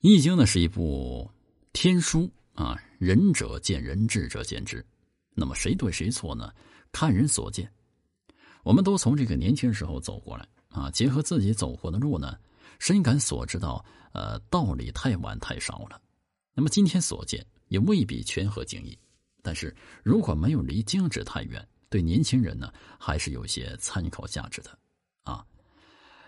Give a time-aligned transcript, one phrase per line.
[0.00, 1.28] 易经》呢是一部
[1.72, 4.84] 天书啊，仁者见仁，智者见智。
[5.34, 6.52] 那么谁对谁错呢？
[6.92, 7.68] 看人所见。
[8.62, 12.38] 我们都从这个年轻时候走过来啊，结合自己走过的路呢，
[12.78, 16.00] 深感所知道呃道理太晚太少了。
[16.54, 18.96] 那么今天所见也未必全合经义，
[19.42, 19.74] 但是
[20.04, 24.78] 如果没有离经旨太远，对年轻人呢还是有些参考价值的
[25.24, 25.44] 啊。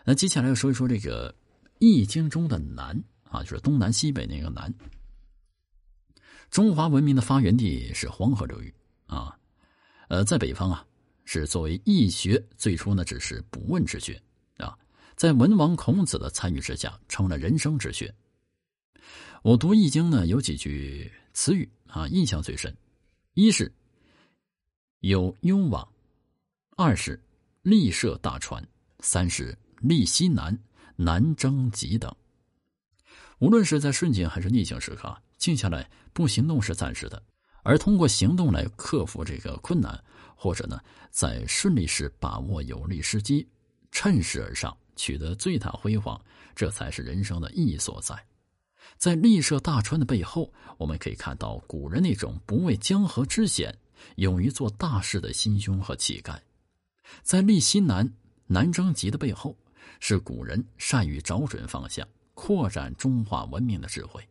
[0.05, 1.33] 那接下来要说一说这个
[1.79, 3.01] 《易经》中的难。
[3.31, 4.73] 啊，就是东南西北那个南。
[6.51, 8.75] 中华文明的发源地是黄河流域
[9.07, 9.39] 啊，
[10.09, 10.85] 呃，在北方啊，
[11.25, 14.21] 是作为易学最初呢只是卜问之学
[14.57, 14.77] 啊，
[15.15, 18.13] 在文王孔子的参与之下，成了人生之学。
[19.43, 22.77] 我读易经呢，有几句词语啊，印象最深：
[23.35, 23.73] 一是
[24.99, 25.89] 有幽往，
[26.77, 27.19] 二是
[27.63, 28.67] 立设大船，
[28.99, 30.59] 三是立西南，
[30.97, 32.13] 南征极等。
[33.41, 37.23] 无论是在顺境还是逆境时刻，静下来不行动是暂时的，
[37.63, 39.99] 而通过行动来克服这个困难，
[40.37, 40.79] 或者呢，
[41.11, 43.49] 在顺利时把握有利时机，
[43.91, 46.21] 趁势而上，取得最大辉煌，
[46.55, 48.15] 这才是人生的意义所在。
[48.99, 53.75] 在立设大川的背后，我们可以看到古人那种不畏江河之险、
[54.17, 56.35] 勇于做大事的心胸和气概；
[57.23, 58.07] 在立西南、
[58.47, 59.57] 南征极的背后，
[59.99, 62.07] 是古人善于找准方向。
[62.43, 64.23] 扩展中华文明的智慧，《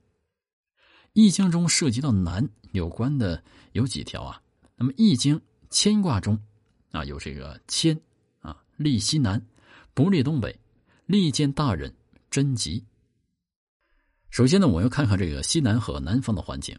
[1.13, 3.41] 易经》中涉及到南有关的
[3.73, 4.41] 有几条啊？
[4.75, 5.37] 那么《易经》
[5.69, 6.35] 牵卦中
[6.89, 7.95] 啊有这个牵
[8.39, 9.39] 啊，立西南，
[9.93, 10.59] 不立东北，
[11.05, 11.93] 利见大人，
[12.31, 12.83] 贞吉。
[14.31, 16.75] 首先呢，我要看看这个西南和南方的环境。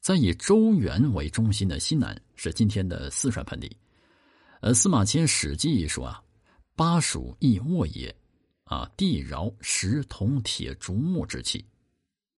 [0.00, 3.70] 在以周原为中心的西南是今天的四川盆地。
[4.62, 6.20] 呃，司马迁《史记》说啊
[6.74, 8.12] ：“巴蜀易沃也。”
[8.64, 11.66] 啊，地饶石铜铁竹木之气，